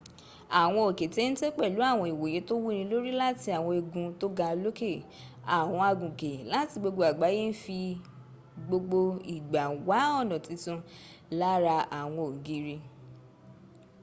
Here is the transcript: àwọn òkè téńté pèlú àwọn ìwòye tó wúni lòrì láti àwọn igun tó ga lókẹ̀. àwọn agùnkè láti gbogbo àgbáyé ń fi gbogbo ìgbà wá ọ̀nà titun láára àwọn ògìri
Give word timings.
àwọn 0.61 0.81
òkè 0.89 1.05
téńté 1.15 1.45
pèlú 1.57 1.79
àwọn 1.91 2.05
ìwòye 2.13 2.39
tó 2.47 2.53
wúni 2.63 2.83
lòrì 2.91 3.11
láti 3.21 3.47
àwọn 3.57 3.73
igun 3.81 4.07
tó 4.19 4.25
ga 4.37 4.47
lókẹ̀. 4.63 5.05
àwọn 5.57 5.79
agùnkè 5.89 6.31
láti 6.53 6.75
gbogbo 6.79 7.01
àgbáyé 7.09 7.41
ń 7.51 7.57
fi 7.63 7.77
gbogbo 8.65 8.99
ìgbà 9.35 9.61
wá 9.87 9.99
ọ̀nà 10.19 10.35
titun 10.45 10.79
láára 11.39 11.75
àwọn 12.01 12.23
ògìri 12.31 12.75